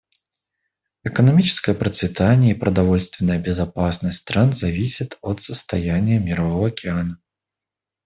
Экономическое 1.03 1.75
процветание 1.75 2.55
и 2.55 2.57
продовольственная 2.59 3.37
безопасность 3.37 4.17
стран 4.21 4.51
зависят 4.51 5.19
от 5.21 5.43
состояния 5.43 6.17
Мирового 6.17 6.69
океана. 6.69 7.21